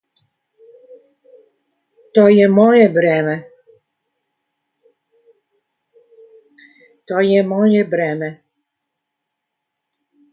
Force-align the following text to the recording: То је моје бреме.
То 2.17 2.23
је 7.25 7.43
моје 7.51 7.83
бреме. 7.91 8.31